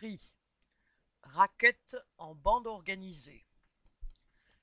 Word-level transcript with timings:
prix. 0.00 0.32
En 2.16 2.34
bande 2.34 2.66
organisée. 2.66 3.44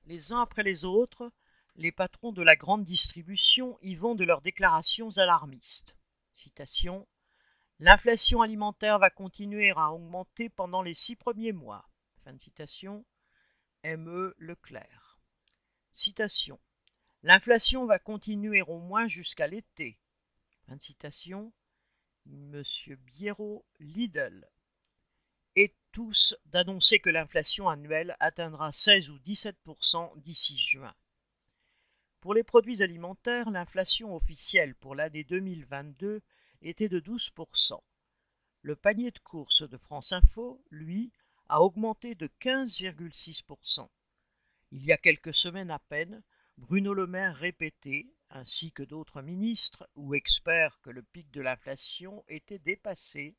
Les 0.06 0.34
uns 0.34 0.42
après 0.42 0.64
les 0.64 0.84
autres, 0.84 1.32
les 1.76 1.92
patrons 1.92 2.32
de 2.32 2.42
la 2.42 2.56
grande 2.56 2.84
distribution 2.84 3.78
y 3.84 3.94
vont 3.94 4.16
de 4.16 4.24
leurs 4.24 4.42
déclarations 4.42 5.16
alarmistes. 5.18 5.96
Citation 6.34 7.08
L'inflation 7.78 8.42
alimentaire 8.42 8.98
va 8.98 9.12
continuer 9.12 9.70
à 9.76 9.92
augmenter 9.92 10.50
pendant 10.50 10.82
les 10.82 10.96
six 10.96 11.16
premiers 11.16 11.52
mois. 11.52 11.88
Fin. 12.24 12.36
M.E. 13.84 14.34
Leclerc. 14.40 15.20
Citation 15.94 16.60
L'inflation 17.22 17.86
va 17.86 18.00
continuer 18.00 18.64
au 18.64 18.80
moins 18.80 19.08
jusqu'à 19.08 19.46
l'été. 19.46 20.00
Monsieur 22.26 22.96
Biero 22.96 23.68
Lidl. 23.80 24.50
Et 25.60 25.74
tous 25.92 26.36
d'annoncer 26.46 27.00
que 27.00 27.10
l'inflation 27.10 27.68
annuelle 27.68 28.16
atteindra 28.20 28.72
16 28.72 29.10
ou 29.10 29.18
17% 29.18 30.22
d'ici 30.22 30.56
juin. 30.56 30.94
Pour 32.22 32.36
les 32.36 32.44
produits 32.44 32.84
alimentaires, 32.84 33.50
l'inflation 33.50 34.16
officielle 34.16 34.76
pour 34.76 34.94
l'année 34.94 35.24
2022 35.24 36.22
était 36.62 36.90
de 36.90 37.00
12% 37.00 37.82
Le 38.62 38.76
panier 38.76 39.10
de 39.10 39.18
course 39.18 39.68
de 39.68 39.78
France 39.78 40.12
Info, 40.12 40.64
lui, 40.70 41.12
a 41.50 41.64
augmenté 41.64 42.14
de 42.14 42.30
15,6 42.40 43.88
Il 44.72 44.86
y 44.86 44.92
a 44.92 44.98
quelques 44.98 45.34
semaines 45.34 45.72
à 45.72 45.80
peine, 45.80 46.22
Bruno 46.60 46.94
Le 46.94 47.08
Maire 47.08 47.36
répétait, 47.36 48.06
ainsi 48.30 48.72
que 48.72 48.84
d'autres 48.84 49.24
ministres 49.24 49.90
ou 49.96 50.14
experts, 50.14 50.80
que 50.84 50.92
le 50.92 51.02
pic 51.02 51.32
de 51.32 51.42
l'inflation 51.42 52.24
était 52.28 52.60
dépassé, 52.60 53.36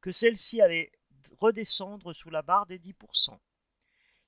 que 0.00 0.10
celle-ci 0.10 0.60
allait 0.60 0.90
redescendre 1.38 2.12
sous 2.12 2.30
la 2.30 2.42
barre 2.42 2.66
des 2.66 2.78
10% 2.78 3.38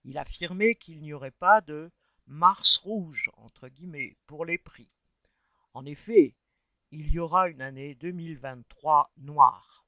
Il 0.04 0.18
affirmait 0.18 0.74
qu'il 0.74 1.00
n'y 1.00 1.12
aurait 1.12 1.30
pas 1.30 1.60
de 1.60 1.91
Mars 2.27 2.78
rouge, 2.78 3.30
entre 3.36 3.69
guillemets, 3.69 4.16
pour 4.27 4.44
les 4.44 4.58
prix. 4.58 4.88
En 5.74 5.84
effet, 5.84 6.34
il 6.91 7.10
y 7.10 7.19
aura 7.19 7.48
une 7.48 7.60
année 7.60 7.94
2023 7.96 9.12
noire. 9.19 9.84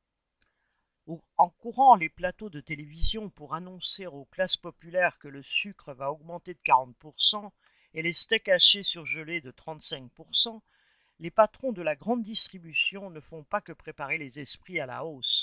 En 1.36 1.50
courant 1.50 1.94
les 1.94 2.08
plateaux 2.08 2.50
de 2.50 2.60
télévision 2.60 3.30
pour 3.30 3.54
annoncer 3.54 4.06
aux 4.06 4.24
classes 4.24 4.56
populaires 4.56 5.18
que 5.20 5.28
le 5.28 5.42
sucre 5.42 5.94
va 5.94 6.10
augmenter 6.10 6.54
de 6.54 6.60
40% 6.64 7.52
et 7.94 8.02
les 8.02 8.12
steaks 8.12 8.48
hachés 8.48 8.82
surgelés 8.82 9.40
de 9.40 9.52
35%, 9.52 10.60
les 11.20 11.30
patrons 11.30 11.72
de 11.72 11.80
la 11.82 11.94
grande 11.94 12.24
distribution 12.24 13.08
ne 13.10 13.20
font 13.20 13.44
pas 13.44 13.60
que 13.60 13.72
préparer 13.72 14.18
les 14.18 14.40
esprits 14.40 14.80
à 14.80 14.86
la 14.86 15.04
hausse. 15.04 15.35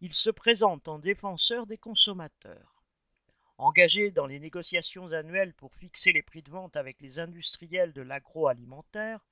Ils 0.00 0.14
se 0.14 0.30
présentent 0.30 0.88
en 0.88 0.98
défenseurs 0.98 1.66
des 1.66 1.78
consommateurs. 1.78 2.82
Engagés 3.58 4.10
dans 4.10 4.26
les 4.26 4.40
négociations 4.40 5.12
annuelles 5.12 5.54
pour 5.54 5.74
fixer 5.74 6.12
les 6.12 6.22
prix 6.22 6.42
de 6.42 6.50
vente 6.50 6.76
avec 6.76 7.00
les 7.00 7.18
industriels 7.18 7.92
de 7.92 8.02
l'agroalimentaire, 8.02 9.24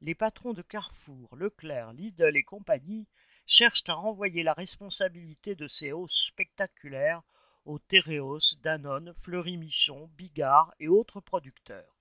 les 0.00 0.14
patrons 0.14 0.52
de 0.52 0.62
Carrefour, 0.62 1.34
Leclerc, 1.36 1.92
Lidl 1.92 2.36
et 2.36 2.42
compagnie 2.42 3.06
cherchent 3.46 3.88
à 3.88 3.94
renvoyer 3.94 4.42
la 4.42 4.52
responsabilité 4.52 5.54
de 5.54 5.68
ces 5.68 5.92
hausses 5.92 6.26
spectaculaires 6.26 7.22
aux 7.64 7.78
Tereos, 7.78 8.56
Danone, 8.62 9.14
Fleury-Michon, 9.22 10.10
Bigard 10.16 10.74
et 10.80 10.88
autres 10.88 11.20
producteurs. 11.20 11.96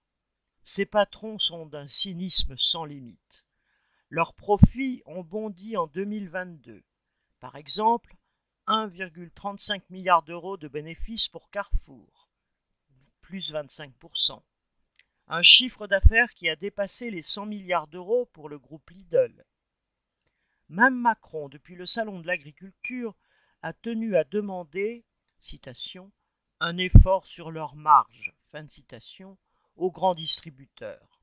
Ces 0.64 0.86
patrons 0.86 1.40
sont 1.40 1.66
d'un 1.66 1.88
cynisme 1.88 2.58
sans 2.58 2.86
limite. 2.86 3.46
Leurs 4.10 4.34
profits 4.34 5.02
ont 5.06 5.24
bondi 5.24 5.78
en 5.78 5.88
2022. 5.88 6.84
Par 7.40 7.56
exemple, 7.56 8.16
1,35 8.68 9.84
milliard 9.90 10.24
d'euros 10.24 10.58
de 10.58 10.68
bénéfices 10.68 11.28
pour 11.28 11.50
Carrefour, 11.52 12.30
plus 13.22 13.52
25%. 13.52 14.42
Un 15.28 15.44
chiffre 15.44 15.88
d'affaires 15.88 16.32
qui 16.32 16.50
a 16.50 16.56
dépassé 16.56 17.12
les 17.12 17.22
100 17.22 17.46
milliards 17.46 17.88
d'euros 17.88 18.26
pour 18.34 18.50
le 18.50 18.58
groupe 18.58 18.90
Lidl. 18.90 19.46
Même 20.70 20.96
Macron, 20.96 21.48
depuis 21.48 21.76
le 21.76 21.86
salon 21.86 22.20
de 22.20 22.28
l'agriculture, 22.28 23.16
a 23.62 23.72
tenu 23.72 24.16
à 24.18 24.24
demander, 24.24 25.06
un 26.60 26.78
effort 26.78 27.28
sur 27.28 27.52
leurs 27.52 27.76
marges, 27.76 28.34
fin 28.52 28.68
citation, 28.68 29.38
aux 29.76 29.92
grands 29.92 30.16
distributeurs. 30.16 31.22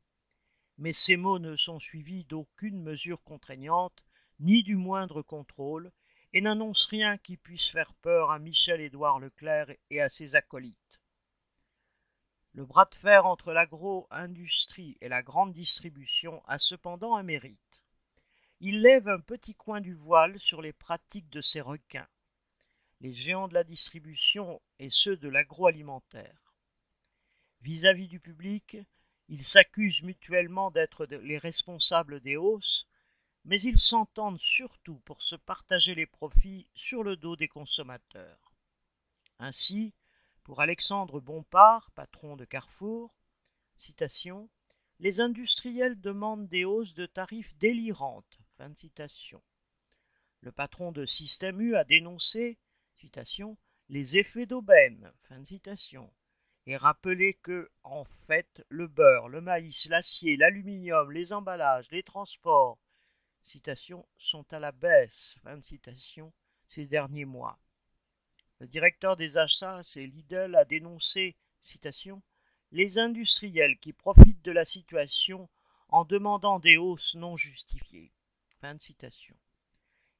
Mais 0.78 0.92
ces 0.92 1.16
mots 1.16 1.38
ne 1.38 1.56
sont 1.56 1.80
suivis 1.80 2.24
d'aucune 2.24 2.80
mesure 2.80 3.22
contraignante, 3.22 4.02
ni 4.38 4.62
du 4.62 4.76
moindre 4.76 5.22
contrôle, 5.22 5.90
et 6.34 6.40
n'annonce 6.40 6.86
rien 6.86 7.16
qui 7.16 7.36
puisse 7.36 7.68
faire 7.68 7.94
peur 7.94 8.32
à 8.32 8.40
Michel-Édouard 8.40 9.20
Leclerc 9.20 9.70
et 9.90 10.00
à 10.00 10.08
ses 10.08 10.34
acolytes. 10.34 11.00
Le 12.54 12.66
bras 12.66 12.86
de 12.86 12.94
fer 12.96 13.24
entre 13.24 13.52
l'agro-industrie 13.52 14.98
et 15.00 15.08
la 15.08 15.22
grande 15.22 15.52
distribution 15.52 16.42
a 16.46 16.58
cependant 16.58 17.14
un 17.14 17.22
mérite. 17.22 17.82
Il 18.58 18.82
lève 18.82 19.08
un 19.08 19.20
petit 19.20 19.54
coin 19.54 19.80
du 19.80 19.94
voile 19.94 20.40
sur 20.40 20.60
les 20.60 20.72
pratiques 20.72 21.30
de 21.30 21.40
ces 21.40 21.60
requins, 21.60 22.08
les 23.00 23.12
géants 23.12 23.48
de 23.48 23.54
la 23.54 23.64
distribution 23.64 24.60
et 24.80 24.90
ceux 24.90 25.16
de 25.16 25.28
l'agroalimentaire. 25.28 26.56
Vis-à-vis 27.60 28.08
du 28.08 28.18
public, 28.18 28.76
ils 29.28 29.44
s'accusent 29.44 30.02
mutuellement 30.02 30.72
d'être 30.72 31.06
les 31.06 31.38
responsables 31.38 32.20
des 32.20 32.36
hausses, 32.36 32.88
mais 33.44 33.60
ils 33.60 33.78
s'entendent 33.78 34.40
surtout 34.40 34.98
pour 35.00 35.22
se 35.22 35.36
partager 35.36 35.94
les 35.94 36.06
profits 36.06 36.66
sur 36.74 37.02
le 37.02 37.16
dos 37.16 37.36
des 37.36 37.48
consommateurs. 37.48 38.52
Ainsi, 39.38 39.92
pour 40.42 40.60
Alexandre 40.60 41.20
Bompard, 41.20 41.90
patron 41.92 42.36
de 42.36 42.44
Carrefour, 42.44 43.14
les 45.00 45.20
industriels 45.20 46.00
demandent 46.00 46.48
des 46.48 46.64
hausses 46.64 46.94
de 46.94 47.06
tarifs 47.06 47.54
délirantes. 47.56 48.38
Le 50.40 50.52
patron 50.52 50.92
de 50.92 51.04
Système 51.04 51.60
U 51.60 51.76
a 51.76 51.84
dénoncé 51.84 52.58
les 53.88 54.16
effets 54.16 54.46
d'aubaine. 54.46 55.12
Et 56.66 56.76
rappelé 56.76 57.34
que, 57.34 57.70
en 57.82 58.04
fait, 58.04 58.64
le 58.68 58.86
beurre, 58.86 59.28
le 59.28 59.40
maïs, 59.42 59.86
l'acier, 59.86 60.36
l'aluminium, 60.36 61.10
les 61.12 61.32
emballages, 61.34 61.90
les 61.90 62.02
transports, 62.02 62.78
sont 64.16 64.52
à 64.52 64.58
la 64.58 64.72
baisse, 64.72 65.36
ces 66.66 66.86
derniers 66.86 67.24
mois. 67.24 67.58
Le 68.60 68.66
directeur 68.66 69.16
des 69.16 69.36
achats, 69.36 69.82
c'est 69.84 70.06
Lidl, 70.06 70.54
a 70.54 70.64
dénoncé, 70.64 71.36
les 72.72 72.98
industriels 72.98 73.78
qui 73.78 73.92
profitent 73.92 74.44
de 74.44 74.52
la 74.52 74.64
situation 74.64 75.48
en 75.88 76.04
demandant 76.04 76.58
des 76.58 76.76
hausses 76.76 77.14
non 77.14 77.36
justifiées. 77.36 78.12
Fin 78.60 78.74
de. 78.74 79.36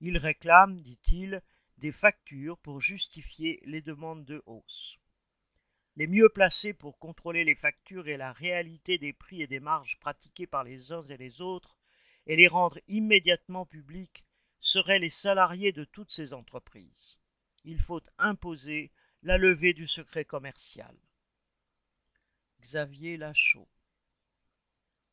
Il 0.00 0.18
réclame, 0.18 0.80
dit-il, 0.80 1.42
des 1.78 1.92
factures 1.92 2.58
pour 2.58 2.80
justifier 2.80 3.60
les 3.64 3.82
demandes 3.82 4.24
de 4.24 4.42
hausse. 4.46 4.98
Les 5.96 6.06
mieux 6.06 6.28
placés 6.28 6.74
pour 6.74 6.98
contrôler 6.98 7.44
les 7.44 7.54
factures 7.54 8.08
et 8.08 8.16
la 8.16 8.32
réalité 8.32 8.98
des 8.98 9.12
prix 9.12 9.42
et 9.42 9.46
des 9.46 9.60
marges 9.60 9.98
pratiquées 10.00 10.46
par 10.46 10.64
les 10.64 10.92
uns 10.92 11.04
et 11.04 11.16
les 11.16 11.40
autres 11.40 11.76
et 12.26 12.36
les 12.36 12.48
rendre 12.48 12.78
immédiatement 12.88 13.66
publics 13.66 14.24
seraient 14.60 14.98
les 14.98 15.10
salariés 15.10 15.72
de 15.72 15.84
toutes 15.84 16.12
ces 16.12 16.32
entreprises. 16.32 17.18
Il 17.64 17.80
faut 17.80 18.02
imposer 18.18 18.90
la 19.22 19.38
levée 19.38 19.72
du 19.72 19.86
secret 19.86 20.24
commercial. 20.24 20.94
Xavier 22.60 23.16
Lachaud 23.16 23.68